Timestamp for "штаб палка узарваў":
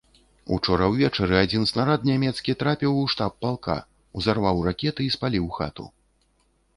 3.15-4.65